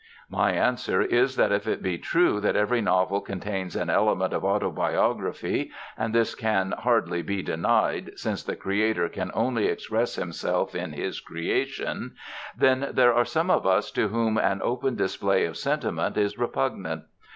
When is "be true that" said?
1.83-2.55